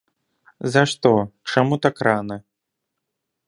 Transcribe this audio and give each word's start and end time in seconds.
За 0.75 0.83
што, 0.93 1.11
чаму 1.55 1.79
так 1.87 1.95
рана? 2.11 2.35